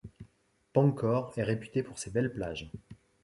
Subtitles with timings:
[0.73, 2.71] Pangkor est réputée pour ses belles plages.